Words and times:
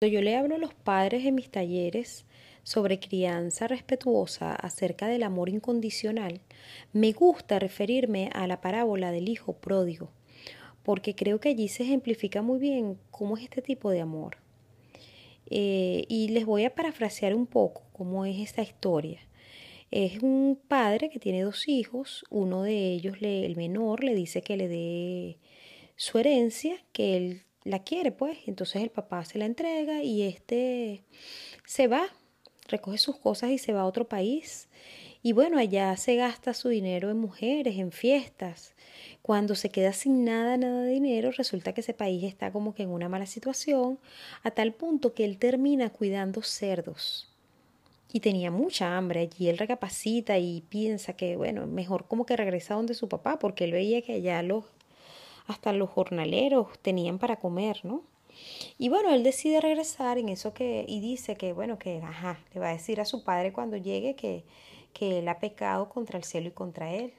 Cuando 0.00 0.14
yo 0.14 0.22
le 0.22 0.36
hablo 0.36 0.54
a 0.54 0.58
los 0.58 0.74
padres 0.74 1.26
en 1.26 1.34
mis 1.34 1.50
talleres 1.50 2.24
sobre 2.62 3.00
crianza 3.00 3.66
respetuosa 3.66 4.54
acerca 4.54 5.08
del 5.08 5.24
amor 5.24 5.48
incondicional, 5.48 6.40
me 6.92 7.10
gusta 7.10 7.58
referirme 7.58 8.30
a 8.32 8.46
la 8.46 8.60
parábola 8.60 9.10
del 9.10 9.28
hijo 9.28 9.54
pródigo, 9.54 10.12
porque 10.84 11.16
creo 11.16 11.40
que 11.40 11.48
allí 11.48 11.66
se 11.66 11.82
ejemplifica 11.82 12.42
muy 12.42 12.60
bien 12.60 12.96
cómo 13.10 13.36
es 13.36 13.42
este 13.42 13.60
tipo 13.60 13.90
de 13.90 14.00
amor. 14.00 14.36
Eh, 15.50 16.04
y 16.06 16.28
les 16.28 16.46
voy 16.46 16.64
a 16.64 16.76
parafrasear 16.76 17.34
un 17.34 17.48
poco 17.48 17.82
cómo 17.92 18.24
es 18.24 18.38
esta 18.38 18.62
historia. 18.62 19.18
Es 19.90 20.22
un 20.22 20.60
padre 20.68 21.10
que 21.10 21.18
tiene 21.18 21.42
dos 21.42 21.66
hijos, 21.66 22.24
uno 22.30 22.62
de 22.62 22.92
ellos, 22.92 23.16
el 23.20 23.56
menor, 23.56 24.04
le 24.04 24.14
dice 24.14 24.42
que 24.42 24.56
le 24.56 24.68
dé 24.68 25.38
su 25.96 26.18
herencia, 26.20 26.76
que 26.92 27.16
él 27.16 27.47
la 27.64 27.80
quiere, 27.80 28.12
pues. 28.12 28.38
Entonces 28.46 28.82
el 28.82 28.90
papá 28.90 29.24
se 29.24 29.38
la 29.38 29.44
entrega 29.44 30.02
y 30.02 30.22
este 30.22 31.04
se 31.64 31.86
va, 31.86 32.08
recoge 32.68 32.98
sus 32.98 33.16
cosas 33.16 33.50
y 33.50 33.58
se 33.58 33.72
va 33.72 33.82
a 33.82 33.86
otro 33.86 34.08
país. 34.08 34.68
Y 35.22 35.32
bueno, 35.32 35.58
allá 35.58 35.96
se 35.96 36.14
gasta 36.14 36.54
su 36.54 36.68
dinero 36.68 37.10
en 37.10 37.18
mujeres, 37.18 37.76
en 37.76 37.90
fiestas. 37.90 38.74
Cuando 39.20 39.56
se 39.56 39.68
queda 39.68 39.92
sin 39.92 40.24
nada, 40.24 40.56
nada 40.56 40.82
de 40.82 40.92
dinero, 40.92 41.32
resulta 41.32 41.72
que 41.72 41.80
ese 41.80 41.92
país 41.92 42.22
está 42.22 42.52
como 42.52 42.74
que 42.74 42.84
en 42.84 42.90
una 42.90 43.08
mala 43.08 43.26
situación, 43.26 43.98
a 44.44 44.52
tal 44.52 44.72
punto 44.72 45.14
que 45.14 45.24
él 45.24 45.38
termina 45.38 45.90
cuidando 45.90 46.42
cerdos. 46.42 47.28
Y 48.12 48.20
tenía 48.20 48.50
mucha 48.50 48.96
hambre 48.96 49.20
allí. 49.20 49.48
Él 49.48 49.58
recapacita 49.58 50.38
y 50.38 50.62
piensa 50.68 51.14
que, 51.14 51.36
bueno, 51.36 51.66
mejor 51.66 52.06
como 52.06 52.24
que 52.24 52.36
regresa 52.36 52.74
donde 52.74 52.94
su 52.94 53.08
papá, 53.08 53.38
porque 53.38 53.64
él 53.64 53.72
veía 53.72 54.00
que 54.02 54.14
allá 54.14 54.42
los 54.42 54.64
hasta 55.48 55.72
los 55.72 55.90
jornaleros 55.90 56.78
tenían 56.80 57.18
para 57.18 57.36
comer, 57.36 57.80
¿no? 57.82 58.04
Y 58.78 58.88
bueno, 58.88 59.12
él 59.12 59.24
decide 59.24 59.60
regresar 59.60 60.18
en 60.18 60.28
eso 60.28 60.54
que, 60.54 60.84
y 60.86 61.00
dice 61.00 61.36
que, 61.36 61.52
bueno, 61.52 61.78
que, 61.78 62.00
ajá, 62.02 62.38
le 62.54 62.60
va 62.60 62.68
a 62.68 62.72
decir 62.72 63.00
a 63.00 63.04
su 63.04 63.24
padre 63.24 63.52
cuando 63.52 63.76
llegue 63.76 64.14
que, 64.14 64.44
que 64.92 65.18
él 65.18 65.28
ha 65.28 65.40
pecado 65.40 65.88
contra 65.88 66.18
el 66.18 66.24
cielo 66.24 66.48
y 66.48 66.52
contra 66.52 66.94
él, 66.94 67.14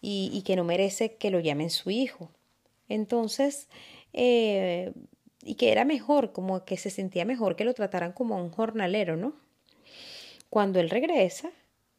y, 0.00 0.30
y 0.32 0.42
que 0.42 0.56
no 0.56 0.64
merece 0.64 1.14
que 1.14 1.30
lo 1.30 1.38
llamen 1.38 1.70
su 1.70 1.90
hijo. 1.90 2.30
Entonces, 2.88 3.68
eh, 4.12 4.92
y 5.44 5.54
que 5.54 5.72
era 5.72 5.84
mejor, 5.84 6.32
como 6.32 6.64
que 6.64 6.76
se 6.76 6.90
sentía 6.90 7.24
mejor 7.24 7.54
que 7.54 7.64
lo 7.64 7.74
trataran 7.74 8.12
como 8.12 8.36
un 8.36 8.50
jornalero, 8.50 9.16
¿no? 9.16 9.34
Cuando 10.50 10.80
él 10.80 10.90
regresa, 10.90 11.50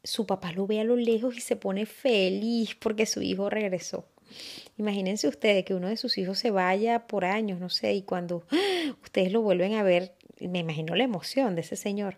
su 0.03 0.25
papá 0.25 0.51
lo 0.51 0.67
ve 0.67 0.79
a 0.79 0.83
lo 0.83 0.95
lejos 0.95 1.37
y 1.37 1.41
se 1.41 1.55
pone 1.55 1.85
feliz 1.85 2.75
porque 2.75 3.05
su 3.05 3.21
hijo 3.21 3.49
regresó. 3.49 4.05
Imagínense 4.77 5.27
ustedes 5.27 5.65
que 5.65 5.73
uno 5.73 5.87
de 5.87 5.97
sus 5.97 6.17
hijos 6.17 6.39
se 6.39 6.51
vaya 6.51 7.07
por 7.07 7.25
años, 7.25 7.59
no 7.59 7.69
sé, 7.69 7.93
y 7.93 8.01
cuando 8.01 8.43
ustedes 9.03 9.31
lo 9.31 9.41
vuelven 9.41 9.75
a 9.75 9.83
ver, 9.83 10.15
me 10.39 10.59
imagino 10.59 10.95
la 10.95 11.03
emoción 11.03 11.55
de 11.55 11.61
ese 11.61 11.75
señor. 11.75 12.17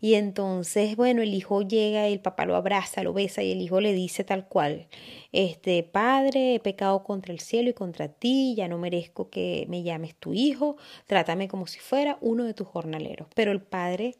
Y 0.00 0.14
entonces, 0.14 0.96
bueno, 0.96 1.22
el 1.22 1.32
hijo 1.34 1.62
llega, 1.62 2.06
el 2.06 2.20
papá 2.20 2.44
lo 2.44 2.56
abraza, 2.56 3.02
lo 3.02 3.12
besa 3.12 3.42
y 3.42 3.52
el 3.52 3.60
hijo 3.60 3.80
le 3.80 3.92
dice 3.92 4.24
tal 4.24 4.48
cual, 4.48 4.88
este, 5.32 5.82
padre, 5.82 6.54
he 6.54 6.60
pecado 6.60 7.04
contra 7.04 7.32
el 7.32 7.40
cielo 7.40 7.70
y 7.70 7.74
contra 7.74 8.08
ti, 8.08 8.54
ya 8.56 8.68
no 8.68 8.78
merezco 8.78 9.30
que 9.30 9.66
me 9.68 9.82
llames 9.82 10.14
tu 10.16 10.34
hijo, 10.34 10.76
trátame 11.06 11.48
como 11.48 11.66
si 11.66 11.78
fuera 11.78 12.18
uno 12.20 12.44
de 12.44 12.54
tus 12.54 12.66
jornaleros. 12.66 13.28
Pero 13.34 13.52
el 13.52 13.62
padre 13.62 14.16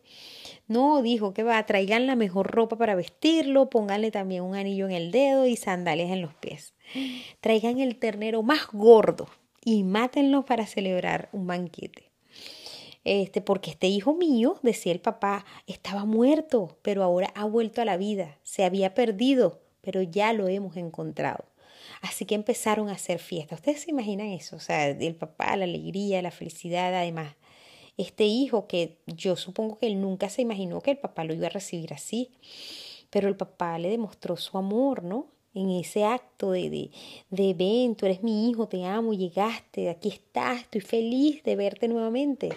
no 0.67 1.03
dijo 1.03 1.35
que 1.35 1.43
va, 1.43 1.65
traigan 1.67 2.07
la 2.07 2.17
mejor 2.17 2.51
ropa 2.51 2.77
para 2.77 2.95
vestirlo, 2.95 3.71
pónganle 3.71 4.11
también 4.11 4.43
un 4.43 4.55
anillo 4.55 4.87
en 4.87 4.93
el 4.93 5.11
dedo 5.11 5.47
y 5.47 5.57
sandalias 5.57 6.11
en 6.11 6.23
los 6.23 6.35
pies. 6.35 6.76
Traigan 7.41 7.79
el 7.79 7.97
ternero 7.97 8.43
más 8.43 8.69
gordo 8.73 9.29
y 9.65 9.83
mátenlo 9.83 10.45
para 10.45 10.67
celebrar 10.67 11.29
un 11.33 11.47
banquete. 11.47 12.11
Este, 13.05 13.41
porque 13.41 13.71
este 13.71 13.87
hijo 13.87 14.15
mío, 14.15 14.59
decía 14.63 14.93
el 14.93 15.01
papá, 15.01 15.45
estaba 15.69 16.05
muerto, 16.05 16.77
pero 16.83 17.05
ahora 17.05 17.33
ha 17.37 17.45
vuelto 17.45 17.81
a 17.81 17.85
la 17.85 17.97
vida. 17.97 18.39
Se 18.43 18.65
había 18.65 18.95
perdido, 18.95 19.61
pero 19.81 20.03
ya 20.03 20.33
lo 20.33 20.49
hemos 20.49 20.77
encontrado. 20.77 21.45
Así 22.01 22.25
que 22.25 22.35
empezaron 22.35 22.89
a 22.89 22.95
hacer 22.95 23.21
fiestas. 23.21 23.61
¿Ustedes 23.61 23.83
se 23.83 23.91
imaginan 23.91 24.29
eso? 24.29 24.57
O 24.57 24.61
sea, 24.61 24.89
el 24.89 25.15
papá, 25.15 25.57
la 25.57 25.65
alegría, 25.65 26.21
la 26.21 26.33
felicidad, 26.33 26.95
además. 26.95 27.37
Este 27.97 28.25
hijo 28.25 28.67
que 28.67 28.99
yo 29.07 29.37
supongo 29.37 29.79
que 29.79 29.87
él 29.87 30.01
nunca 30.01 30.29
se 30.29 30.43
imaginó 30.43 30.81
que 30.81 30.91
el 30.91 30.99
papá 30.99 31.25
lo 31.25 31.33
iba 31.33 31.47
a 31.47 31.51
recibir 31.51 31.95
así, 31.95 32.33
pero 33.11 33.29
el 33.29 33.37
papá 33.37 33.79
le 33.79 33.89
demostró 33.89 34.37
su 34.37 34.59
amor, 34.59 35.03
¿no? 35.03 35.29
En 35.57 35.71
ese 35.71 36.05
acto 36.05 36.51
de, 36.51 36.69
de, 36.69 36.91
de 37.31 37.55
ven, 37.55 37.97
tú 37.97 38.07
eres 38.07 38.23
mi 38.23 38.51
hijo, 38.51 38.69
te 38.69 38.85
amo, 38.85 39.15
llegaste, 39.15 39.89
aquí 39.89 40.11
estás, 40.11 40.61
estoy 40.61 40.83
feliz 40.83 41.43
de 41.45 41.57
verte 41.57 41.89
nuevamente. 41.89 42.51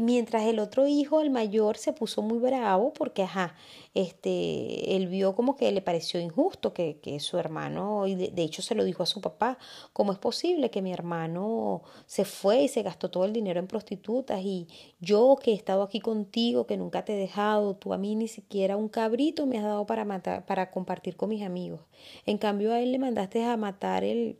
Mientras 0.00 0.44
el 0.44 0.58
otro 0.58 0.86
hijo, 0.86 1.20
el 1.20 1.30
mayor, 1.30 1.76
se 1.76 1.92
puso 1.92 2.20
muy 2.22 2.38
bravo 2.38 2.92
porque, 2.92 3.22
ajá, 3.22 3.54
este, 3.94 4.96
él 4.96 5.06
vio 5.06 5.36
como 5.36 5.56
que 5.56 5.70
le 5.70 5.82
pareció 5.82 6.20
injusto 6.20 6.72
que, 6.74 6.98
que 7.00 7.20
su 7.20 7.38
hermano, 7.38 8.06
y 8.06 8.14
de, 8.14 8.42
hecho 8.42 8.60
se 8.60 8.74
lo 8.74 8.82
dijo 8.84 9.02
a 9.02 9.06
su 9.06 9.20
papá, 9.20 9.56
¿cómo 9.92 10.12
es 10.12 10.18
posible 10.18 10.70
que 10.70 10.82
mi 10.82 10.92
hermano 10.92 11.82
se 12.06 12.24
fue 12.24 12.62
y 12.62 12.68
se 12.68 12.82
gastó 12.82 13.10
todo 13.10 13.24
el 13.24 13.32
dinero 13.32 13.60
en 13.60 13.68
prostitutas 13.68 14.40
y 14.42 14.66
yo 15.00 15.36
que 15.40 15.52
he 15.52 15.54
estado 15.54 15.82
aquí 15.82 16.00
contigo, 16.00 16.66
que 16.66 16.76
nunca 16.76 17.04
te 17.04 17.14
he 17.14 17.16
dejado, 17.16 17.76
tú 17.76 17.92
a 17.92 17.98
mí 17.98 18.16
ni 18.16 18.26
siquiera 18.28 18.76
un 18.76 18.88
cabrito 18.88 19.46
me 19.46 19.58
has 19.58 19.64
dado 19.64 19.86
para 19.86 20.04
matar, 20.04 20.44
para 20.44 20.70
compartir 20.70 21.16
con 21.16 21.28
mis 21.28 21.42
amigos. 21.42 21.80
En 22.26 22.38
cambio 22.38 22.72
a 22.72 22.80
él 22.80 22.90
le 22.90 22.98
mandaste 22.98 23.44
a 23.44 23.56
matar 23.56 24.02
el, 24.02 24.38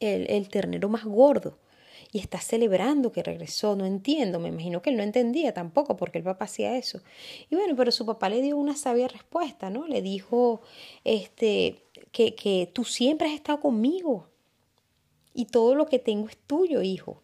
el 0.00 0.48
ternero 0.48 0.88
más 0.88 1.04
gordo 1.04 1.58
y 2.12 2.18
está 2.18 2.38
celebrando 2.38 3.10
que 3.10 3.22
regresó. 3.22 3.74
No 3.74 3.86
entiendo, 3.86 4.38
me 4.38 4.50
imagino 4.50 4.82
que 4.82 4.90
él 4.90 4.96
no 4.96 5.02
entendía 5.02 5.54
tampoco 5.54 5.96
porque 5.96 6.18
el 6.18 6.24
papá 6.24 6.44
hacía 6.44 6.76
eso. 6.76 7.00
Y 7.50 7.56
bueno, 7.56 7.74
pero 7.74 7.90
su 7.90 8.06
papá 8.06 8.28
le 8.28 8.42
dio 8.42 8.56
una 8.56 8.76
sabia 8.76 9.08
respuesta, 9.08 9.70
¿no? 9.70 9.88
Le 9.88 10.02
dijo 10.02 10.60
este, 11.04 11.82
que, 12.12 12.34
que 12.34 12.70
tú 12.72 12.84
siempre 12.84 13.28
has 13.28 13.34
estado 13.34 13.60
conmigo 13.60 14.28
y 15.34 15.46
todo 15.46 15.74
lo 15.74 15.86
que 15.86 15.98
tengo 15.98 16.28
es 16.28 16.36
tuyo, 16.36 16.82
hijo. 16.82 17.22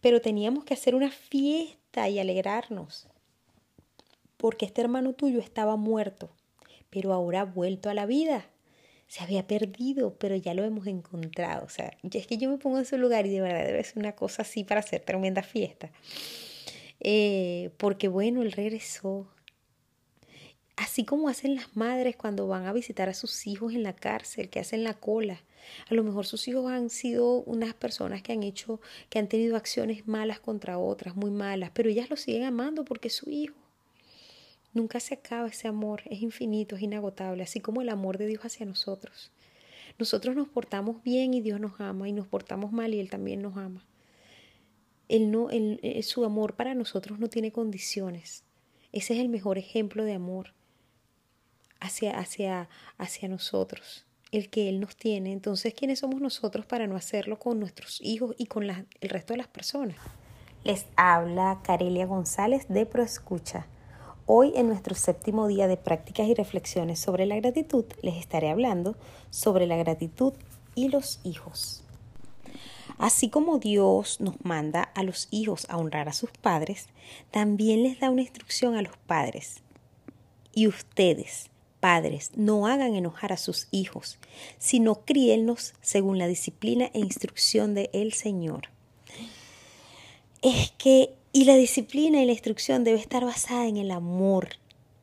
Pero 0.00 0.20
teníamos 0.20 0.64
que 0.64 0.74
hacer 0.74 0.94
una 0.94 1.10
fiesta 1.10 2.08
y 2.08 2.18
alegrarnos 2.18 3.06
porque 4.44 4.66
este 4.66 4.82
hermano 4.82 5.14
tuyo 5.14 5.38
estaba 5.38 5.76
muerto, 5.76 6.28
pero 6.90 7.14
ahora 7.14 7.40
ha 7.40 7.44
vuelto 7.46 7.88
a 7.88 7.94
la 7.94 8.04
vida 8.04 8.44
se 9.08 9.22
había 9.22 9.46
perdido, 9.46 10.16
pero 10.18 10.36
ya 10.36 10.54
lo 10.54 10.64
hemos 10.64 10.86
encontrado. 10.86 11.64
O 11.64 11.68
sea, 11.68 11.96
es 12.02 12.26
que 12.26 12.38
yo 12.38 12.50
me 12.50 12.58
pongo 12.58 12.78
en 12.78 12.84
su 12.84 12.98
lugar 12.98 13.26
y 13.26 13.30
de 13.30 13.40
verdad 13.40 13.66
debe 13.66 13.84
ser 13.84 13.98
una 13.98 14.12
cosa 14.12 14.42
así 14.42 14.64
para 14.64 14.80
hacer 14.80 15.00
tremenda 15.02 15.42
fiesta. 15.42 15.90
Eh, 17.00 17.70
porque 17.76 18.08
bueno, 18.08 18.42
él 18.42 18.52
regresó. 18.52 19.28
Así 20.76 21.04
como 21.04 21.28
hacen 21.28 21.54
las 21.54 21.76
madres 21.76 22.16
cuando 22.16 22.48
van 22.48 22.66
a 22.66 22.72
visitar 22.72 23.08
a 23.08 23.14
sus 23.14 23.46
hijos 23.46 23.74
en 23.74 23.84
la 23.84 23.94
cárcel, 23.94 24.50
que 24.50 24.58
hacen 24.58 24.82
la 24.82 24.94
cola. 24.94 25.40
A 25.88 25.94
lo 25.94 26.02
mejor 26.02 26.26
sus 26.26 26.48
hijos 26.48 26.70
han 26.70 26.90
sido 26.90 27.42
unas 27.42 27.74
personas 27.74 28.22
que 28.22 28.32
han 28.32 28.42
hecho, 28.42 28.80
que 29.08 29.18
han 29.18 29.28
tenido 29.28 29.56
acciones 29.56 30.06
malas 30.08 30.40
contra 30.40 30.78
otras, 30.78 31.14
muy 31.14 31.30
malas, 31.30 31.70
pero 31.72 31.88
ellas 31.88 32.10
lo 32.10 32.16
siguen 32.16 32.44
amando 32.44 32.84
porque 32.84 33.08
es 33.08 33.14
su 33.14 33.30
hijo. 33.30 33.63
Nunca 34.74 34.98
se 35.00 35.14
acaba 35.14 35.48
ese 35.48 35.68
amor, 35.68 36.02
es 36.06 36.20
infinito, 36.20 36.76
es 36.76 36.82
inagotable, 36.82 37.44
así 37.44 37.60
como 37.60 37.80
el 37.80 37.88
amor 37.88 38.18
de 38.18 38.26
Dios 38.26 38.44
hacia 38.44 38.66
nosotros. 38.66 39.30
Nosotros 39.98 40.34
nos 40.34 40.48
portamos 40.48 41.02
bien 41.04 41.32
y 41.32 41.40
Dios 41.40 41.60
nos 41.60 41.80
ama, 41.80 42.08
y 42.08 42.12
nos 42.12 42.26
portamos 42.26 42.72
mal 42.72 42.92
y 42.92 42.98
Él 42.98 43.08
también 43.08 43.40
nos 43.40 43.56
ama. 43.56 43.86
Él 45.08 45.30
no, 45.30 45.50
él, 45.50 45.78
eh, 45.82 46.02
su 46.02 46.24
amor 46.24 46.56
para 46.56 46.74
nosotros 46.74 47.18
no 47.20 47.28
tiene 47.28 47.52
condiciones. 47.52 48.42
Ese 48.90 49.14
es 49.14 49.20
el 49.20 49.28
mejor 49.28 49.58
ejemplo 49.58 50.04
de 50.04 50.14
amor 50.14 50.54
hacia, 51.78 52.18
hacia, 52.18 52.68
hacia 52.98 53.28
nosotros, 53.28 54.06
el 54.32 54.50
que 54.50 54.68
Él 54.68 54.80
nos 54.80 54.96
tiene. 54.96 55.32
Entonces, 55.32 55.74
¿quiénes 55.74 56.00
somos 56.00 56.20
nosotros 56.20 56.66
para 56.66 56.86
no 56.86 56.96
hacerlo 56.96 57.38
con 57.38 57.60
nuestros 57.60 58.00
hijos 58.00 58.34
y 58.38 58.46
con 58.46 58.64
el 58.64 58.86
resto 59.02 59.34
de 59.34 59.38
las 59.38 59.48
personas? 59.48 59.98
Les 60.64 60.86
habla 60.96 61.60
Carelia 61.62 62.06
González 62.06 62.66
de 62.68 62.86
Proescucha. 62.86 63.66
Hoy 64.26 64.52
en 64.56 64.68
nuestro 64.68 64.94
séptimo 64.94 65.48
día 65.48 65.66
de 65.66 65.76
prácticas 65.76 66.26
y 66.28 66.32
reflexiones 66.32 66.98
sobre 66.98 67.26
la 67.26 67.36
gratitud 67.36 67.84
les 68.00 68.16
estaré 68.16 68.48
hablando 68.48 68.96
sobre 69.28 69.66
la 69.66 69.76
gratitud 69.76 70.32
y 70.74 70.88
los 70.88 71.20
hijos. 71.24 71.84
Así 72.96 73.28
como 73.28 73.58
Dios 73.58 74.20
nos 74.20 74.42
manda 74.42 74.82
a 74.82 75.02
los 75.02 75.28
hijos 75.30 75.66
a 75.68 75.76
honrar 75.76 76.08
a 76.08 76.14
sus 76.14 76.30
padres, 76.30 76.86
también 77.30 77.82
les 77.82 78.00
da 78.00 78.08
una 78.08 78.22
instrucción 78.22 78.76
a 78.76 78.82
los 78.82 78.96
padres. 78.96 79.62
Y 80.54 80.68
ustedes, 80.68 81.50
padres, 81.80 82.30
no 82.34 82.66
hagan 82.66 82.94
enojar 82.94 83.30
a 83.30 83.36
sus 83.36 83.68
hijos, 83.72 84.18
sino 84.56 85.04
críenlos 85.04 85.74
según 85.82 86.16
la 86.16 86.28
disciplina 86.28 86.86
e 86.94 87.00
instrucción 87.00 87.74
de 87.74 87.90
el 87.92 88.14
Señor. 88.14 88.70
Es 90.40 90.70
que 90.78 91.14
y 91.36 91.46
la 91.46 91.56
disciplina 91.56 92.22
y 92.22 92.26
la 92.26 92.32
instrucción 92.32 92.84
debe 92.84 93.00
estar 93.00 93.24
basada 93.24 93.66
en 93.66 93.76
el 93.76 93.90
amor, 93.90 94.50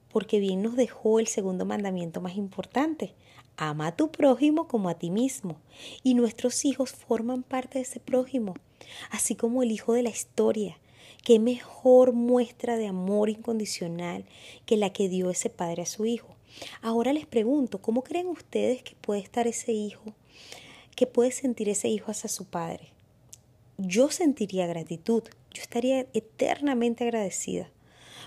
porque 0.09 0.39
bien 0.39 0.61
nos 0.61 0.77
dejó 0.77 1.19
el 1.19 1.27
segundo 1.27 1.65
mandamiento 1.65 2.21
más 2.21 2.37
importante. 2.37 3.13
Ama 3.57 3.87
a 3.87 3.95
tu 3.97 4.11
prójimo 4.11 4.65
como 4.65 4.87
a 4.87 4.93
ti 4.93 5.09
mismo. 5.09 5.57
Y 6.03 6.13
nuestros 6.13 6.63
hijos 6.63 6.93
forman 6.93 7.43
parte 7.43 7.79
de 7.79 7.83
ese 7.83 7.99
prójimo, 7.99 8.53
así 9.09 9.35
como 9.35 9.61
el 9.61 9.71
hijo 9.71 9.91
de 9.91 10.03
la 10.03 10.09
historia. 10.09 10.79
¿Qué 11.21 11.37
mejor 11.37 12.13
muestra 12.13 12.77
de 12.77 12.87
amor 12.87 13.29
incondicional 13.29 14.23
que 14.65 14.77
la 14.77 14.93
que 14.93 15.09
dio 15.09 15.31
ese 15.31 15.49
padre 15.49 15.81
a 15.81 15.85
su 15.85 16.05
hijo? 16.05 16.37
Ahora 16.81 17.11
les 17.11 17.25
pregunto, 17.25 17.81
¿cómo 17.81 18.05
creen 18.05 18.27
ustedes 18.27 18.83
que 18.83 18.95
puede 18.95 19.19
estar 19.19 19.47
ese 19.47 19.73
hijo, 19.73 20.13
que 20.95 21.07
puede 21.07 21.31
sentir 21.31 21.67
ese 21.67 21.89
hijo 21.89 22.09
hacia 22.09 22.29
su 22.29 22.45
padre? 22.45 22.93
Yo 23.83 24.11
sentiría 24.11 24.67
gratitud, 24.67 25.23
yo 25.51 25.61
estaría 25.61 26.07
eternamente 26.13 27.03
agradecida, 27.03 27.69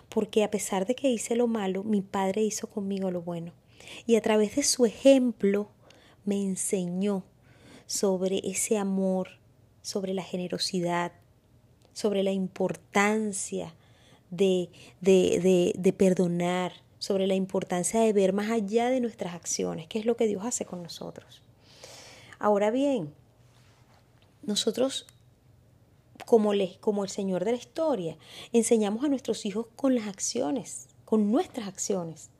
porque 0.08 0.42
a 0.42 0.50
pesar 0.50 0.84
de 0.84 0.94
que 0.94 1.10
hice 1.10 1.36
lo 1.36 1.46
malo, 1.46 1.84
mi 1.84 2.02
padre 2.02 2.42
hizo 2.42 2.66
conmigo 2.66 3.10
lo 3.10 3.22
bueno. 3.22 3.52
Y 4.06 4.16
a 4.16 4.20
través 4.20 4.56
de 4.56 4.64
su 4.64 4.84
ejemplo 4.84 5.68
me 6.24 6.42
enseñó 6.42 7.24
sobre 7.86 8.40
ese 8.44 8.78
amor, 8.78 9.38
sobre 9.82 10.12
la 10.12 10.22
generosidad, 10.22 11.12
sobre 11.92 12.24
la 12.24 12.32
importancia 12.32 13.74
de, 14.30 14.70
de, 15.00 15.72
de, 15.76 15.92
perdonar, 15.92 16.72
sobre 16.98 17.26
la 17.28 17.34
importancia 17.34 18.00
de 18.00 18.12
ver 18.12 18.32
más 18.32 18.50
allá 18.50 18.90
de 18.90 19.00
nuestras 19.00 19.34
acciones, 19.34 19.86
que 19.86 20.00
es 20.00 20.04
lo 20.04 20.16
que 20.16 20.26
Dios 20.26 20.44
hace 20.44 20.64
con 20.64 20.82
nosotros. 20.82 21.42
Ahora 22.40 22.72
bien, 22.72 23.14
nosotros, 24.42 25.06
como, 26.24 26.52
el 26.52 27.10
Señor 27.10 27.44
de 27.44 27.52
la 27.52 27.58
historia, 27.58 28.16
enseñamos 28.52 29.04
a 29.04 29.08
nuestros 29.08 29.46
hijos 29.46 29.66
con 29.76 29.94
las 29.94 30.08
acciones, 30.08 30.88
con 31.04 31.30
nuestras 31.30 31.68
acciones. 31.68 32.30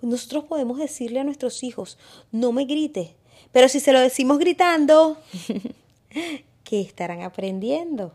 Nosotros 0.00 0.44
podemos 0.44 0.78
decirle 0.78 1.20
a 1.20 1.24
nuestros 1.24 1.62
hijos, 1.62 1.98
no 2.32 2.52
me 2.52 2.64
grites, 2.64 3.10
pero 3.52 3.68
si 3.68 3.80
se 3.80 3.92
lo 3.92 4.00
decimos 4.00 4.38
gritando, 4.38 5.18
¿qué 6.64 6.80
estarán 6.80 7.22
aprendiendo? 7.22 8.14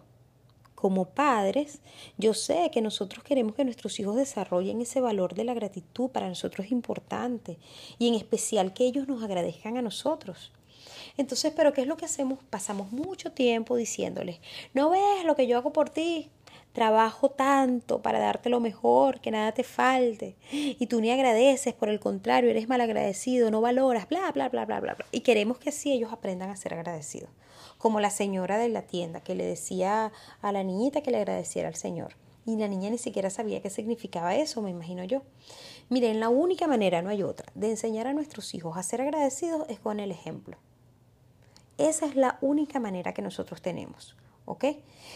Como 0.76 1.06
padres, 1.06 1.80
yo 2.18 2.34
sé 2.34 2.72
que 2.74 2.82
nosotros 2.82 3.24
queremos 3.24 3.54
que 3.54 3.64
nuestros 3.64 4.00
hijos 4.00 4.16
desarrollen 4.16 4.82
ese 4.82 5.00
valor 5.00 5.36
de 5.36 5.44
la 5.44 5.54
gratitud, 5.54 6.10
para 6.10 6.28
nosotros 6.28 6.66
es 6.66 6.72
importante, 6.72 7.60
y 8.00 8.08
en 8.08 8.16
especial 8.16 8.74
que 8.74 8.86
ellos 8.86 9.08
nos 9.08 9.22
agradezcan 9.22 9.78
a 9.78 9.84
nosotros. 9.84 10.52
Entonces, 11.18 11.54
¿pero 11.56 11.74
qué 11.74 11.82
es 11.82 11.88
lo 11.88 11.98
que 11.98 12.06
hacemos? 12.06 12.40
Pasamos 12.50 12.92
mucho 12.92 13.32
tiempo 13.32 13.76
diciéndoles, 13.76 14.40
no 14.74 14.90
ves 14.90 15.26
lo 15.26 15.36
que 15.36 15.48
yo 15.48 15.58
hago 15.58 15.74
por 15.74 15.90
ti, 15.90 16.32
trabajo 16.74 17.30
tanto 17.30 18.02
para 18.02 18.20
darte 18.20 18.50
lo 18.50 18.60
mejor, 18.60 19.20
que 19.20 19.32
nada 19.32 19.52
te 19.52 19.64
falte, 19.64 20.36
y 20.52 20.86
tú 20.88 21.02
ni 21.02 21.12
agradeces, 21.12 21.74
por 21.74 21.90
el 21.90 22.00
contrario, 22.00 22.50
eres 22.50 22.68
mal 22.68 22.82
agradecido, 22.82 23.52
no 23.52 23.62
valoras, 23.62 24.08
bla, 24.08 24.32
bla, 24.32 24.50
bla, 24.50 24.66
bla, 24.66 24.80
bla, 24.80 24.96
bla. 24.96 25.06
Y 25.12 25.22
queremos 25.22 25.58
que 25.60 25.70
así 25.70 25.92
ellos 25.92 26.14
aprendan 26.14 26.50
a 26.50 26.56
ser 26.56 26.74
agradecidos, 26.74 27.30
como 27.78 28.00
la 28.00 28.10
señora 28.10 28.58
de 28.58 28.70
la 28.70 28.84
tienda 28.84 29.22
que 29.22 29.36
le 29.36 29.46
decía 29.46 30.12
a 30.42 30.52
la 30.52 30.64
niñita 30.64 31.02
que 31.02 31.12
le 31.12 31.18
agradeciera 31.18 31.68
al 31.68 31.76
Señor. 31.76 32.16
Y 32.44 32.56
la 32.56 32.68
niña 32.68 32.90
ni 32.90 32.98
siquiera 32.98 33.30
sabía 33.30 33.62
qué 33.62 33.70
significaba 33.70 34.36
eso, 34.36 34.64
me 34.64 34.72
imagino 34.72 35.04
yo. 35.04 35.22
Miren, 35.90 36.20
la 36.20 36.30
única 36.30 36.68
manera, 36.68 37.04
no 37.04 37.10
hay 37.10 37.22
otra, 37.22 37.52
de 37.54 37.70
enseñar 37.70 38.08
a 38.08 38.14
nuestros 38.14 38.56
hijos 38.56 38.78
a 38.78 38.84
ser 38.84 39.02
agradecidos 39.02 39.70
es 39.70 39.80
con 39.80 40.00
el 40.00 40.10
ejemplo. 40.10 40.58
Esa 41.82 42.06
es 42.06 42.16
la 42.16 42.38
única 42.42 42.80
manera 42.80 43.14
que 43.14 43.22
nosotros 43.22 43.62
tenemos. 43.62 44.16
¿ok? 44.46 44.66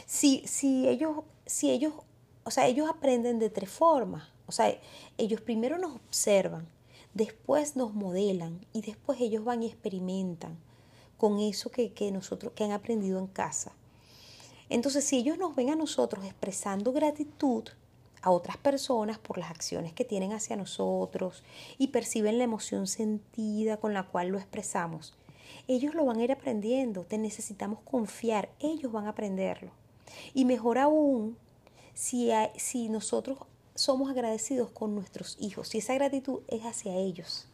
Si, 0.06 0.44
si, 0.48 0.88
ellos, 0.88 1.18
si 1.46 1.72
ellos, 1.72 1.94
o 2.44 2.52
sea, 2.52 2.68
ellos 2.68 2.90
aprenden 2.90 3.40
de 3.40 3.50
tres 3.50 3.70
formas. 3.70 4.30
O 4.48 4.52
sea, 4.52 4.76
ellos 5.18 5.42
primero 5.42 5.78
nos 5.78 5.96
observan, 5.96 6.68
después 7.14 7.76
nos 7.76 7.94
modelan 7.94 8.66
y 8.74 8.82
después 8.82 9.20
ellos 9.20 9.44
van 9.44 9.64
y 9.64 9.68
experimentan 9.68 10.58
con 11.18 11.40
eso 11.40 11.72
que, 11.72 11.94
que 11.94 12.12
nosotros, 12.12 12.54
que 12.54 12.64
han 12.64 12.72
aprendido 12.72 13.20
en 13.20 13.28
casa. 13.28 13.72
Entonces, 14.70 15.04
si 15.04 15.18
ellos 15.18 15.38
nos 15.38 15.56
ven 15.56 15.72
a 15.72 15.76
nosotros 15.76 16.26
expresando 16.26 16.92
gratitud 16.92 17.66
a 18.22 18.32
otras 18.32 18.58
personas 18.58 19.20
por 19.20 19.38
las 19.38 19.52
acciones 19.52 19.94
que 19.94 20.06
tienen 20.06 20.34
hacia 20.34 20.56
nosotros 20.56 21.44
y 21.78 21.88
perciben 21.88 22.38
la 22.38 22.44
emoción 22.44 22.88
sentida 22.88 23.78
con 23.78 23.94
la 23.94 24.04
cual 24.04 24.30
lo 24.30 24.38
expresamos, 24.38 25.16
ellos 25.68 25.95
lo 25.95 26.06
van 26.06 26.19
a 26.19 26.24
ir 26.24 26.31
aprendiendo, 26.31 27.03
te 27.03 27.18
necesitamos 27.18 27.80
confiar, 27.81 28.50
ellos 28.59 28.92
van 28.92 29.06
a 29.06 29.09
aprenderlo. 29.09 29.71
Y 30.33 30.45
mejor 30.45 30.77
aún, 30.77 31.38
si, 31.94 32.31
si 32.56 32.89
nosotros 32.89 33.39
somos 33.74 34.09
agradecidos 34.09 34.69
con 34.71 34.95
nuestros 34.95 35.38
hijos, 35.39 35.69
si 35.69 35.80
esa 35.80 35.94
gratitud 35.94 36.42
es 36.47 36.63
hacia 36.63 36.95
ellos. 36.95 37.47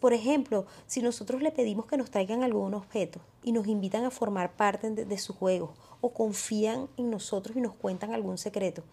por 0.00 0.12
ejemplo, 0.12 0.66
si 0.86 1.02
nosotros 1.02 1.42
le 1.42 1.50
pedimos 1.50 1.86
que 1.86 1.96
nos 1.96 2.10
traigan 2.10 2.42
algún 2.42 2.72
objeto 2.74 3.20
y 3.42 3.52
nos 3.52 3.66
invitan 3.66 4.04
a 4.04 4.10
formar 4.10 4.54
parte 4.56 4.90
de, 4.90 5.04
de 5.04 5.18
su 5.18 5.34
juego 5.34 5.74
o 6.00 6.10
confían 6.10 6.88
en 6.96 7.10
nosotros 7.10 7.56
y 7.56 7.60
nos 7.60 7.74
cuentan 7.74 8.14
algún 8.14 8.38
secreto, 8.38 8.84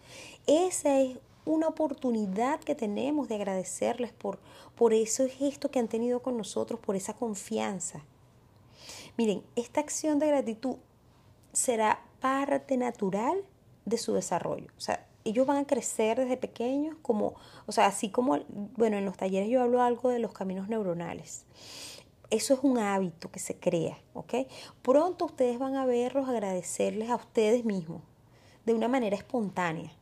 esa 0.46 1.00
es 1.00 1.16
una 1.44 1.68
oportunidad 1.68 2.60
que 2.60 2.74
tenemos 2.74 3.28
de 3.28 3.36
agradecerles 3.36 4.12
por, 4.12 4.38
por 4.74 4.92
ese 4.92 5.28
gesto 5.28 5.70
que 5.70 5.78
han 5.78 5.88
tenido 5.88 6.20
con 6.20 6.36
nosotros, 6.36 6.80
por 6.80 6.96
esa 6.96 7.14
confianza. 7.14 8.04
Miren, 9.16 9.42
esta 9.56 9.80
acción 9.80 10.18
de 10.18 10.28
gratitud 10.28 10.76
será 11.52 12.02
parte 12.20 12.76
natural 12.76 13.42
de 13.84 13.98
su 13.98 14.12
desarrollo. 14.12 14.68
O 14.76 14.80
sea, 14.80 15.06
ellos 15.24 15.46
van 15.46 15.58
a 15.58 15.66
crecer 15.66 16.18
desde 16.18 16.36
pequeños 16.36 16.96
como, 17.02 17.34
o 17.66 17.72
sea, 17.72 17.86
así 17.86 18.10
como, 18.10 18.38
bueno, 18.76 18.96
en 18.96 19.04
los 19.04 19.16
talleres 19.16 19.48
yo 19.48 19.62
hablo 19.62 19.82
algo 19.82 20.10
de 20.10 20.18
los 20.18 20.32
caminos 20.32 20.68
neuronales. 20.68 21.44
Eso 22.30 22.54
es 22.54 22.60
un 22.62 22.78
hábito 22.78 23.30
que 23.30 23.40
se 23.40 23.58
crea, 23.58 23.98
¿ok? 24.14 24.34
Pronto 24.82 25.24
ustedes 25.24 25.58
van 25.58 25.74
a 25.74 25.84
verlos, 25.84 26.28
agradecerles 26.28 27.10
a 27.10 27.16
ustedes 27.16 27.64
mismos 27.64 28.02
de 28.64 28.74
una 28.74 28.86
manera 28.86 29.16
espontánea 29.16 29.92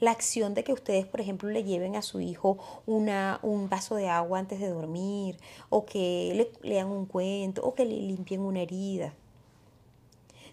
la 0.00 0.10
acción 0.10 0.54
de 0.54 0.64
que 0.64 0.72
ustedes, 0.72 1.06
por 1.06 1.20
ejemplo, 1.20 1.48
le 1.50 1.64
lleven 1.64 1.96
a 1.96 2.02
su 2.02 2.20
hijo 2.20 2.58
una, 2.86 3.40
un 3.42 3.68
vaso 3.68 3.96
de 3.96 4.08
agua 4.08 4.38
antes 4.38 4.60
de 4.60 4.68
dormir, 4.68 5.38
o 5.70 5.84
que 5.84 6.32
le 6.34 6.68
lean 6.68 6.88
un 6.88 7.06
cuento, 7.06 7.62
o 7.64 7.74
que 7.74 7.84
le 7.84 7.96
limpien 7.96 8.40
una 8.40 8.60
herida. 8.60 9.14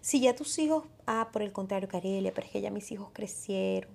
Si 0.06 0.20
ya 0.20 0.36
tus 0.36 0.60
hijos, 0.60 0.84
ah, 1.08 1.30
por 1.34 1.42
el 1.42 1.52
contrario, 1.52 1.90
Carelia, 1.90 2.32
pero 2.32 2.46
es 2.46 2.54
que 2.54 2.62
ya 2.62 2.70
mis 2.70 2.92
hijos 2.92 3.10
crecieron 3.12 3.90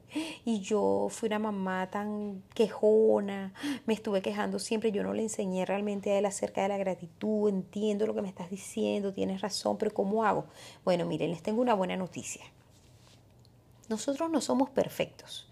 y 0.45 0.59
yo 0.59 1.07
fui 1.09 1.29
una 1.29 1.39
mamá 1.39 1.89
tan 1.89 2.43
quejona, 2.53 3.53
me 3.87 3.95
estuve 3.95 4.21
quejando 4.21 4.59
siempre, 4.59 4.91
yo 4.91 5.05
no 5.05 5.15
le 5.15 5.23
enseñé 5.23 5.65
realmente 5.65 6.11
a 6.11 6.19
él 6.19 6.27
acerca 6.27 6.63
de 6.63 6.69
la 6.69 6.79
gratitud, 6.79 7.49
entiendo 7.49 8.09
lo 8.09 8.15
que 8.17 8.23
me 8.23 8.29
estás 8.29 8.51
diciendo, 8.51 9.13
tienes 9.13 9.41
razón, 9.41 9.79
pero 9.79 9.95
¿cómo 9.95 10.25
hago? 10.25 10.47
Bueno, 10.85 11.07
miren, 11.07 11.31
les 11.31 11.45
tengo 11.45 11.63
una 11.63 11.75
buena 11.75 11.97
noticia. 11.97 12.43
Nosotros 13.91 14.31
no 14.31 14.41
somos 14.41 14.71
perfectos. 14.71 15.49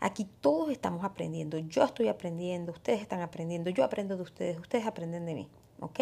Aquí 0.00 0.26
todos 0.40 0.70
estamos 0.70 1.04
aprendiendo. 1.04 1.58
Yo 1.58 1.84
estoy 1.84 2.08
aprendiendo, 2.08 2.72
ustedes 2.72 3.02
están 3.02 3.20
aprendiendo, 3.20 3.68
yo 3.68 3.84
aprendo 3.84 4.16
de 4.16 4.22
ustedes, 4.22 4.58
ustedes 4.58 4.86
aprenden 4.86 5.26
de 5.26 5.34
mí. 5.34 5.48
¿Ok? 5.78 6.00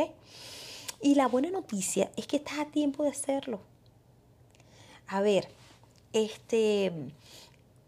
Y 1.03 1.17
la 1.17 1.27
buena 1.27 1.51
noticia 1.51 2.13
es 2.17 2.29
que 2.29 2.37
estás 2.37 2.61
a 2.61 2.67
tiempo 2.67 3.03
de 3.03 3.11
hacerlo. 3.11 3.61
A 5.09 5.21
ver, 5.21 5.49
este, 6.13 6.93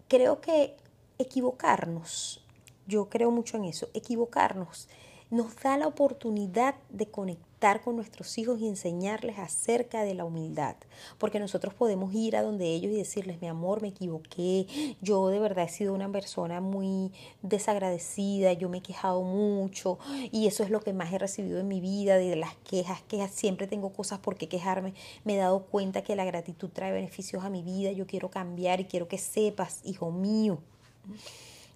creo 0.08 0.40
que 0.40 0.76
equivocarnos, 1.18 2.44
yo 2.88 3.08
creo 3.08 3.30
mucho 3.30 3.56
en 3.56 3.66
eso, 3.66 3.88
equivocarnos 3.94 4.88
nos 5.32 5.56
da 5.56 5.78
la 5.78 5.86
oportunidad 5.86 6.74
de 6.90 7.06
conectar 7.06 7.80
con 7.80 7.96
nuestros 7.96 8.36
hijos 8.36 8.60
y 8.60 8.68
enseñarles 8.68 9.38
acerca 9.38 10.02
de 10.02 10.14
la 10.14 10.26
humildad, 10.26 10.76
porque 11.16 11.40
nosotros 11.40 11.72
podemos 11.72 12.12
ir 12.12 12.36
a 12.36 12.42
donde 12.42 12.66
ellos 12.66 12.92
y 12.92 12.96
decirles, 12.96 13.40
mi 13.40 13.48
amor, 13.48 13.80
me 13.80 13.88
equivoqué, 13.88 14.66
yo 15.00 15.28
de 15.28 15.38
verdad 15.38 15.64
he 15.64 15.68
sido 15.70 15.94
una 15.94 16.12
persona 16.12 16.60
muy 16.60 17.12
desagradecida, 17.40 18.52
yo 18.52 18.68
me 18.68 18.78
he 18.78 18.82
quejado 18.82 19.22
mucho. 19.22 19.98
Y 20.32 20.48
eso 20.48 20.64
es 20.64 20.70
lo 20.70 20.80
que 20.80 20.92
más 20.92 21.10
he 21.14 21.18
recibido 21.18 21.60
en 21.60 21.68
mi 21.68 21.80
vida, 21.80 22.16
de 22.16 22.36
las 22.36 22.54
quejas, 22.56 23.00
que 23.08 23.26
siempre 23.28 23.66
tengo 23.66 23.90
cosas 23.90 24.18
por 24.18 24.36
qué 24.36 24.48
quejarme, 24.48 24.92
me 25.24 25.36
he 25.36 25.38
dado 25.38 25.62
cuenta 25.62 26.02
que 26.02 26.14
la 26.14 26.26
gratitud 26.26 26.68
trae 26.68 26.92
beneficios 26.92 27.42
a 27.42 27.48
mi 27.48 27.62
vida, 27.62 27.90
yo 27.92 28.06
quiero 28.06 28.30
cambiar 28.30 28.80
y 28.80 28.84
quiero 28.84 29.08
que 29.08 29.16
sepas, 29.16 29.80
hijo 29.84 30.10
mío. 30.10 30.58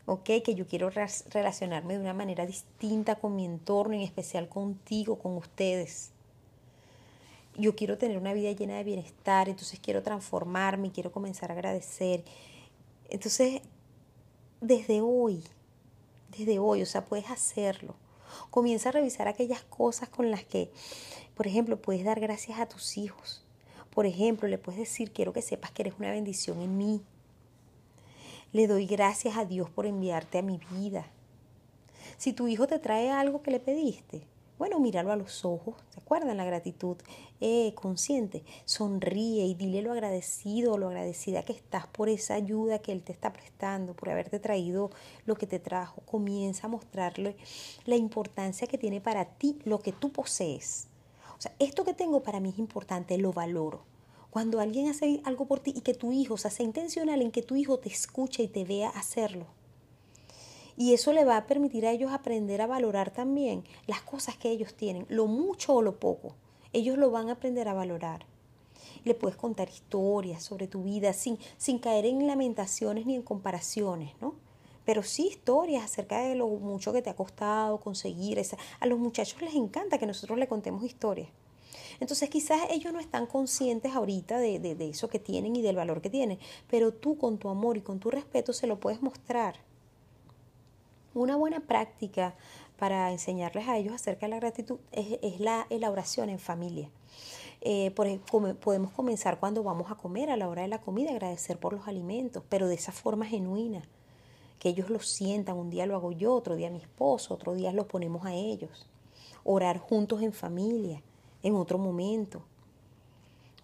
¿Ok? 0.06 0.24
Que 0.44 0.54
yo 0.54 0.66
quiero 0.66 0.90
relacionarme 0.90 1.94
de 1.94 2.00
una 2.00 2.14
manera 2.14 2.46
distinta 2.46 3.16
con 3.16 3.36
mi 3.36 3.44
entorno, 3.44 3.94
en 3.94 4.02
especial 4.02 4.48
contigo, 4.48 5.18
con 5.18 5.36
ustedes. 5.36 6.10
Yo 7.58 7.74
quiero 7.74 7.98
tener 7.98 8.18
una 8.18 8.32
vida 8.32 8.52
llena 8.52 8.76
de 8.76 8.84
bienestar, 8.84 9.48
entonces 9.48 9.80
quiero 9.80 10.02
transformarme, 10.02 10.92
quiero 10.92 11.10
comenzar 11.10 11.50
a 11.50 11.54
agradecer. 11.54 12.24
Entonces, 13.08 13.62
desde 14.60 15.00
hoy, 15.00 15.42
desde 16.36 16.58
hoy, 16.58 16.82
o 16.82 16.86
sea, 16.86 17.04
puedes 17.04 17.30
hacerlo. 17.30 17.94
Comienza 18.50 18.90
a 18.90 18.92
revisar 18.92 19.28
aquellas 19.28 19.62
cosas 19.62 20.08
con 20.08 20.30
las 20.30 20.44
que, 20.44 20.70
por 21.34 21.46
ejemplo, 21.46 21.80
puedes 21.80 22.04
dar 22.04 22.20
gracias 22.20 22.60
a 22.60 22.66
tus 22.66 22.98
hijos. 22.98 23.42
Por 23.90 24.04
ejemplo, 24.04 24.48
le 24.48 24.58
puedes 24.58 24.78
decir, 24.78 25.12
quiero 25.12 25.32
que 25.32 25.40
sepas 25.40 25.70
que 25.70 25.82
eres 25.82 25.94
una 25.98 26.10
bendición 26.10 26.60
en 26.60 26.76
mí, 26.76 27.02
le 28.52 28.66
doy 28.66 28.86
gracias 28.86 29.36
a 29.36 29.44
Dios 29.44 29.70
por 29.70 29.86
enviarte 29.86 30.38
a 30.38 30.42
mi 30.42 30.58
vida. 30.70 31.06
Si 32.16 32.32
tu 32.32 32.48
hijo 32.48 32.66
te 32.66 32.78
trae 32.78 33.10
algo 33.10 33.42
que 33.42 33.50
le 33.50 33.60
pediste, 33.60 34.26
Bueno, 34.58 34.80
míralo 34.80 35.12
a 35.12 35.16
los 35.16 35.44
ojos, 35.44 35.74
¿se 35.90 36.00
acuerdan? 36.00 36.38
La 36.38 36.46
gratitud 36.46 36.96
eh, 37.42 37.74
consciente. 37.74 38.42
Sonríe 38.64 39.44
y 39.44 39.54
dile 39.54 39.82
lo 39.82 39.92
agradecido 39.92 40.72
o 40.72 40.78
lo 40.78 40.88
agradecida 40.88 41.42
que 41.42 41.52
estás 41.52 41.86
por 41.86 42.08
esa 42.08 42.34
ayuda 42.34 42.78
que 42.78 42.92
él 42.92 43.02
te 43.02 43.12
está 43.12 43.34
prestando, 43.34 43.92
por 43.94 44.08
haberte 44.08 44.40
traído 44.40 44.90
lo 45.26 45.34
que 45.34 45.46
te 45.46 45.58
trajo. 45.58 46.00
Comienza 46.06 46.66
a 46.66 46.70
mostrarle 46.70 47.36
la 47.84 47.96
importancia 47.96 48.66
que 48.66 48.78
tiene 48.78 49.02
para 49.02 49.26
ti 49.26 49.58
lo 49.66 49.80
que 49.80 49.92
tú 49.92 50.10
posees. 50.10 50.88
O 51.36 51.40
sea, 51.40 51.52
esto 51.58 51.84
que 51.84 51.92
tengo 51.92 52.22
para 52.22 52.40
mí 52.40 52.48
es 52.48 52.58
importante, 52.58 53.18
lo 53.18 53.34
valoro. 53.34 53.82
Cuando 54.36 54.60
alguien 54.60 54.90
hace 54.90 55.22
algo 55.24 55.46
por 55.46 55.60
ti 55.60 55.72
y 55.74 55.80
que 55.80 55.94
tu 55.94 56.12
hijo, 56.12 56.34
o 56.34 56.36
sea, 56.36 56.50
sea 56.50 56.66
intencional 56.66 57.22
en 57.22 57.30
que 57.30 57.40
tu 57.40 57.56
hijo 57.56 57.78
te 57.78 57.88
escuche 57.88 58.42
y 58.42 58.48
te 58.48 58.64
vea 58.64 58.90
hacerlo. 58.90 59.46
Y 60.76 60.92
eso 60.92 61.14
le 61.14 61.24
va 61.24 61.38
a 61.38 61.46
permitir 61.46 61.86
a 61.86 61.90
ellos 61.90 62.12
aprender 62.12 62.60
a 62.60 62.66
valorar 62.66 63.10
también 63.10 63.64
las 63.86 64.02
cosas 64.02 64.36
que 64.36 64.50
ellos 64.50 64.74
tienen, 64.74 65.06
lo 65.08 65.26
mucho 65.26 65.76
o 65.76 65.80
lo 65.80 65.98
poco. 65.98 66.34
Ellos 66.74 66.98
lo 66.98 67.10
van 67.10 67.30
a 67.30 67.32
aprender 67.32 67.66
a 67.66 67.72
valorar. 67.72 68.26
Le 69.04 69.14
puedes 69.14 69.38
contar 69.38 69.70
historias 69.70 70.42
sobre 70.42 70.68
tu 70.68 70.82
vida 70.82 71.14
sin, 71.14 71.38
sin 71.56 71.78
caer 71.78 72.04
en 72.04 72.26
lamentaciones 72.26 73.06
ni 73.06 73.14
en 73.14 73.22
comparaciones, 73.22 74.12
¿no? 74.20 74.34
Pero 74.84 75.02
sí 75.02 75.28
historias 75.28 75.82
acerca 75.82 76.18
de 76.18 76.34
lo 76.34 76.46
mucho 76.46 76.92
que 76.92 77.00
te 77.00 77.08
ha 77.08 77.16
costado 77.16 77.80
conseguir. 77.80 78.38
Esa. 78.38 78.58
A 78.80 78.86
los 78.86 78.98
muchachos 78.98 79.40
les 79.40 79.54
encanta 79.54 79.96
que 79.96 80.04
nosotros 80.04 80.38
le 80.38 80.46
contemos 80.46 80.84
historias. 80.84 81.30
Entonces 82.00 82.28
quizás 82.28 82.60
ellos 82.70 82.92
no 82.92 83.00
están 83.00 83.26
conscientes 83.26 83.94
ahorita 83.94 84.38
de, 84.38 84.58
de, 84.58 84.88
eso 84.88 85.08
que 85.08 85.18
tienen 85.18 85.56
y 85.56 85.62
del 85.62 85.76
valor 85.76 86.00
que 86.00 86.10
tienen, 86.10 86.38
pero 86.68 86.92
tú 86.92 87.16
con 87.16 87.38
tu 87.38 87.48
amor 87.48 87.76
y 87.76 87.80
con 87.80 87.98
tu 87.98 88.10
respeto 88.10 88.52
se 88.52 88.66
lo 88.66 88.78
puedes 88.78 89.02
mostrar. 89.02 89.56
Una 91.14 91.36
buena 91.36 91.60
práctica 91.60 92.34
para 92.78 93.10
enseñarles 93.10 93.68
a 93.68 93.78
ellos 93.78 93.94
acerca 93.94 94.26
de 94.26 94.30
la 94.30 94.40
gratitud 94.40 94.78
es, 94.92 95.18
es 95.22 95.40
la, 95.40 95.66
la, 95.70 95.90
oración 95.90 96.28
en 96.28 96.38
familia. 96.38 96.90
Eh, 97.62 97.90
por, 97.92 98.06
podemos 98.58 98.92
comenzar 98.92 99.40
cuando 99.40 99.62
vamos 99.62 99.90
a 99.90 99.94
comer, 99.94 100.30
a 100.30 100.36
la 100.36 100.48
hora 100.48 100.62
de 100.62 100.68
la 100.68 100.82
comida, 100.82 101.10
agradecer 101.10 101.58
por 101.58 101.72
los 101.72 101.88
alimentos, 101.88 102.42
pero 102.50 102.68
de 102.68 102.74
esa 102.74 102.92
forma 102.92 103.24
genuina, 103.24 103.82
que 104.58 104.68
ellos 104.68 104.90
lo 104.90 105.00
sientan. 105.00 105.56
Un 105.56 105.70
día 105.70 105.86
lo 105.86 105.96
hago 105.96 106.12
yo, 106.12 106.34
otro 106.34 106.54
día 106.54 106.68
mi 106.68 106.80
esposo, 106.80 107.32
otro 107.32 107.54
día 107.54 107.72
lo 107.72 107.88
ponemos 107.88 108.26
a 108.26 108.34
ellos. 108.34 108.86
Orar 109.42 109.78
juntos 109.78 110.20
en 110.20 110.34
familia 110.34 111.02
en 111.46 111.54
otro 111.54 111.78
momento. 111.78 112.42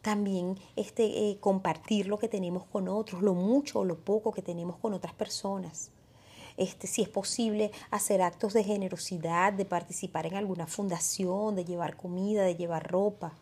También 0.03 0.59
este, 0.77 1.05
eh, 1.05 1.39
compartir 1.41 2.07
lo 2.07 2.19
que 2.19 2.29
tenemos 2.29 2.65
con 2.65 2.89
otros, 2.89 3.23
lo 3.23 3.35
mucho 3.35 3.81
o 3.81 3.85
lo 3.85 3.97
poco 3.97 4.33
que 4.33 4.43
tenemos 4.43 4.77
con 4.77 4.95
otras 4.95 5.15
personas. 5.15 5.91
Este, 6.57 6.87
si 6.87 7.03
es 7.03 7.09
posible 7.09 7.73
hacer 7.91 8.23
actos 8.23 8.53
de 8.53 8.63
generosidad, 8.63 9.53
de 9.53 9.65
participar 9.65 10.27
en 10.27 10.37
alguna 10.37 10.67
fundación, 10.67 11.57
de 11.57 11.65
llevar 11.65 11.97
comida, 11.97 12.45
de 12.45 12.55
llevar 12.55 12.89
ropa. 12.89 13.33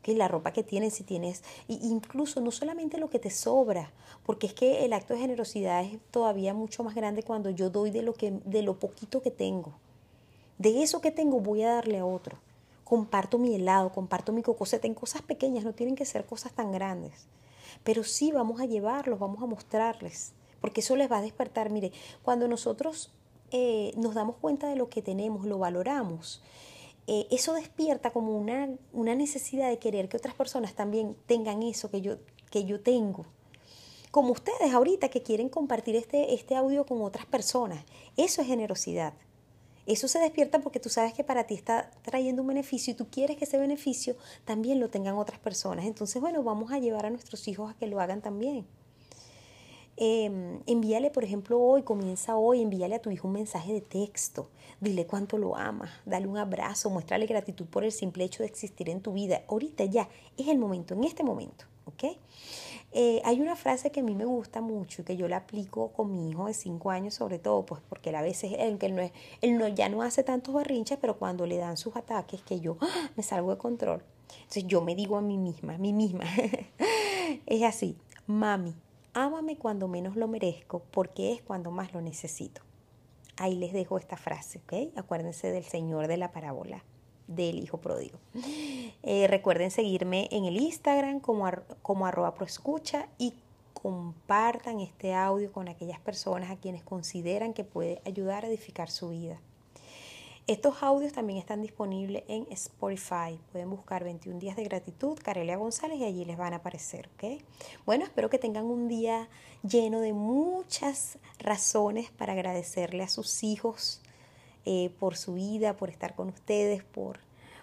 Okay, 0.00 0.14
la 0.14 0.28
ropa 0.28 0.52
que 0.52 0.62
tienes, 0.62 0.94
si 0.94 1.04
tienes, 1.04 1.42
incluso 1.68 2.40
no 2.40 2.50
solamente 2.50 2.96
lo 2.96 3.10
que 3.10 3.18
te 3.18 3.28
sobra, 3.28 3.92
porque 4.24 4.46
es 4.46 4.54
que 4.54 4.84
el 4.86 4.94
acto 4.94 5.12
de 5.12 5.20
generosidad 5.20 5.84
es 5.84 5.98
todavía 6.10 6.54
mucho 6.54 6.82
más 6.82 6.94
grande 6.94 7.22
cuando 7.22 7.50
yo 7.50 7.68
doy 7.68 7.90
de 7.90 8.02
lo, 8.02 8.14
que, 8.14 8.30
de 8.44 8.62
lo 8.62 8.78
poquito 8.78 9.20
que 9.20 9.30
tengo. 9.30 9.74
De 10.56 10.82
eso 10.82 11.02
que 11.02 11.10
tengo 11.10 11.40
voy 11.40 11.62
a 11.62 11.74
darle 11.74 11.98
a 11.98 12.06
otro 12.06 12.38
comparto 12.90 13.38
mi 13.38 13.54
helado, 13.54 13.92
comparto 13.92 14.32
mi 14.32 14.42
cocoseta 14.42 14.88
en 14.88 14.94
cosas 14.94 15.22
pequeñas, 15.22 15.62
no 15.62 15.74
tienen 15.74 15.94
que 15.94 16.04
ser 16.04 16.26
cosas 16.26 16.52
tan 16.52 16.72
grandes. 16.72 17.28
Pero 17.84 18.02
sí 18.02 18.32
vamos 18.32 18.60
a 18.60 18.64
llevarlos, 18.64 19.20
vamos 19.20 19.40
a 19.44 19.46
mostrarles, 19.46 20.32
porque 20.60 20.80
eso 20.80 20.96
les 20.96 21.08
va 21.08 21.18
a 21.18 21.22
despertar. 21.22 21.70
Mire, 21.70 21.92
cuando 22.24 22.48
nosotros 22.48 23.12
eh, 23.52 23.92
nos 23.96 24.16
damos 24.16 24.34
cuenta 24.38 24.66
de 24.66 24.74
lo 24.74 24.88
que 24.88 25.02
tenemos, 25.02 25.46
lo 25.46 25.56
valoramos, 25.56 26.42
eh, 27.06 27.28
eso 27.30 27.54
despierta 27.54 28.10
como 28.10 28.36
una, 28.36 28.68
una 28.92 29.14
necesidad 29.14 29.68
de 29.68 29.78
querer 29.78 30.08
que 30.08 30.16
otras 30.16 30.34
personas 30.34 30.74
también 30.74 31.14
tengan 31.26 31.62
eso 31.62 31.92
que 31.92 32.00
yo, 32.00 32.16
que 32.50 32.64
yo 32.64 32.80
tengo 32.80 33.24
como 34.10 34.32
ustedes 34.32 34.74
ahorita 34.74 35.10
que 35.10 35.22
quieren 35.22 35.48
compartir 35.48 35.94
este, 35.94 36.34
este 36.34 36.56
audio 36.56 36.84
con 36.84 37.00
otras 37.02 37.26
personas. 37.26 37.84
Eso 38.16 38.42
es 38.42 38.48
generosidad. 38.48 39.14
Eso 39.90 40.06
se 40.06 40.20
despierta 40.20 40.60
porque 40.60 40.78
tú 40.78 40.88
sabes 40.88 41.14
que 41.14 41.24
para 41.24 41.48
ti 41.48 41.54
está 41.54 41.90
trayendo 42.02 42.42
un 42.42 42.48
beneficio 42.48 42.92
y 42.92 42.94
tú 42.94 43.08
quieres 43.10 43.36
que 43.36 43.44
ese 43.44 43.58
beneficio 43.58 44.14
también 44.44 44.78
lo 44.78 44.88
tengan 44.88 45.18
otras 45.18 45.40
personas. 45.40 45.84
Entonces, 45.84 46.22
bueno, 46.22 46.44
vamos 46.44 46.70
a 46.70 46.78
llevar 46.78 47.06
a 47.06 47.10
nuestros 47.10 47.48
hijos 47.48 47.72
a 47.72 47.74
que 47.74 47.88
lo 47.88 47.98
hagan 47.98 48.22
también. 48.22 48.64
Eh, 49.96 50.60
envíale, 50.66 51.10
por 51.10 51.24
ejemplo, 51.24 51.58
hoy, 51.58 51.82
comienza 51.82 52.36
hoy, 52.36 52.62
envíale 52.62 52.94
a 52.94 53.02
tu 53.02 53.10
hijo 53.10 53.26
un 53.26 53.34
mensaje 53.34 53.72
de 53.72 53.80
texto. 53.80 54.48
Dile 54.80 55.08
cuánto 55.08 55.38
lo 55.38 55.56
amas, 55.56 55.90
dale 56.06 56.28
un 56.28 56.38
abrazo, 56.38 56.88
muéstrale 56.88 57.26
gratitud 57.26 57.66
por 57.66 57.82
el 57.82 57.90
simple 57.90 58.22
hecho 58.22 58.44
de 58.44 58.48
existir 58.48 58.88
en 58.90 59.00
tu 59.00 59.12
vida. 59.12 59.42
Ahorita 59.48 59.86
ya 59.86 60.08
es 60.38 60.46
el 60.46 60.58
momento, 60.58 60.94
en 60.94 61.02
este 61.02 61.24
momento, 61.24 61.64
¿ok? 61.86 62.16
Eh, 62.92 63.22
hay 63.24 63.40
una 63.40 63.54
frase 63.54 63.92
que 63.92 64.00
a 64.00 64.02
mí 64.02 64.16
me 64.16 64.24
gusta 64.24 64.60
mucho 64.60 65.02
y 65.02 65.04
que 65.04 65.16
yo 65.16 65.28
la 65.28 65.38
aplico 65.38 65.92
con 65.92 66.12
mi 66.12 66.30
hijo 66.30 66.46
de 66.46 66.54
5 66.54 66.90
años, 66.90 67.14
sobre 67.14 67.38
todo, 67.38 67.64
pues 67.64 67.80
porque 67.88 68.14
a 68.14 68.22
veces 68.22 68.52
él, 68.58 68.78
que 68.78 68.86
él, 68.86 68.96
no 68.96 69.02
es, 69.02 69.12
él 69.42 69.58
no, 69.58 69.68
ya 69.68 69.88
no 69.88 70.02
hace 70.02 70.24
tantos 70.24 70.54
berrinches, 70.54 70.98
pero 71.00 71.16
cuando 71.16 71.46
le 71.46 71.56
dan 71.56 71.76
sus 71.76 71.94
ataques, 71.94 72.42
que 72.42 72.58
yo 72.58 72.78
¡ah! 72.80 73.10
me 73.16 73.22
salgo 73.22 73.50
de 73.50 73.58
control. 73.58 74.02
Entonces 74.32 74.66
yo 74.66 74.80
me 74.80 74.96
digo 74.96 75.16
a 75.16 75.22
mí 75.22 75.38
misma, 75.38 75.74
a 75.74 75.78
mí 75.78 75.92
misma, 75.92 76.24
es 77.46 77.62
así, 77.62 77.96
mami, 78.26 78.74
ámame 79.14 79.56
cuando 79.56 79.86
menos 79.86 80.16
lo 80.16 80.26
merezco, 80.26 80.82
porque 80.90 81.32
es 81.32 81.42
cuando 81.42 81.70
más 81.70 81.92
lo 81.92 82.00
necesito. 82.00 82.62
Ahí 83.36 83.54
les 83.54 83.72
dejo 83.72 83.98
esta 83.98 84.16
frase, 84.16 84.58
¿ok? 84.58 84.96
Acuérdense 84.96 85.50
del 85.50 85.64
Señor 85.64 86.08
de 86.08 86.16
la 86.16 86.32
parábola 86.32 86.82
del 87.30 87.58
hijo 87.58 87.78
pródigo. 87.78 88.18
Eh, 89.02 89.26
recuerden 89.28 89.70
seguirme 89.70 90.28
en 90.30 90.44
el 90.44 90.56
Instagram 90.56 91.20
como, 91.20 91.50
como 91.82 92.06
arroba 92.06 92.34
proescucha 92.34 93.08
y 93.18 93.34
compartan 93.72 94.80
este 94.80 95.14
audio 95.14 95.52
con 95.52 95.68
aquellas 95.68 96.00
personas 96.00 96.50
a 96.50 96.56
quienes 96.56 96.82
consideran 96.82 97.54
que 97.54 97.64
puede 97.64 98.02
ayudar 98.04 98.44
a 98.44 98.48
edificar 98.48 98.90
su 98.90 99.10
vida. 99.10 99.40
Estos 100.46 100.82
audios 100.82 101.12
también 101.12 101.38
están 101.38 101.62
disponibles 101.62 102.24
en 102.26 102.44
Spotify. 102.50 103.38
Pueden 103.52 103.70
buscar 103.70 104.02
21 104.02 104.40
días 104.40 104.56
de 104.56 104.64
gratitud, 104.64 105.16
Carelia 105.22 105.56
González, 105.56 106.00
y 106.00 106.04
allí 106.04 106.24
les 106.24 106.36
van 106.36 106.54
a 106.54 106.56
aparecer. 106.56 107.08
¿ok? 107.14 107.40
Bueno, 107.86 108.04
espero 108.04 108.28
que 108.30 108.38
tengan 108.38 108.64
un 108.64 108.88
día 108.88 109.28
lleno 109.62 110.00
de 110.00 110.12
muchas 110.12 111.18
razones 111.38 112.10
para 112.10 112.32
agradecerle 112.32 113.04
a 113.04 113.08
sus 113.08 113.44
hijos 113.44 114.02
eh, 114.64 114.90
por 114.98 115.16
su 115.16 115.34
vida, 115.34 115.76
por 115.76 115.90
estar 115.90 116.14
con 116.14 116.28
ustedes, 116.28 116.84
por, 116.84 117.20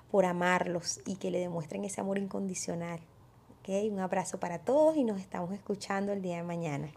por 0.09 0.25
amarlos 0.25 0.99
y 1.05 1.15
que 1.15 1.31
le 1.31 1.39
demuestren 1.39 1.85
ese 1.85 2.01
amor 2.01 2.17
incondicional. 2.17 2.99
¿okay? 3.59 3.89
Un 3.89 3.99
abrazo 3.99 4.39
para 4.39 4.59
todos 4.59 4.97
y 4.97 5.03
nos 5.03 5.19
estamos 5.19 5.51
escuchando 5.53 6.11
el 6.11 6.21
día 6.21 6.37
de 6.37 6.43
mañana. 6.43 6.89